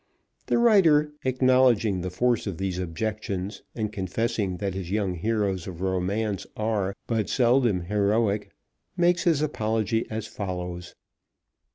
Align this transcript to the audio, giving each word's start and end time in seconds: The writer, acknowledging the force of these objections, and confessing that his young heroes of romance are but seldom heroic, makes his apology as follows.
The 0.47 0.57
writer, 0.57 1.11
acknowledging 1.25 2.01
the 2.01 2.09
force 2.09 2.47
of 2.47 2.57
these 2.57 2.79
objections, 2.79 3.61
and 3.75 3.93
confessing 3.93 4.57
that 4.57 4.73
his 4.73 4.89
young 4.89 5.13
heroes 5.13 5.67
of 5.67 5.79
romance 5.79 6.47
are 6.57 6.95
but 7.05 7.29
seldom 7.29 7.81
heroic, 7.81 8.49
makes 8.97 9.25
his 9.25 9.43
apology 9.43 10.07
as 10.09 10.25
follows. 10.25 10.95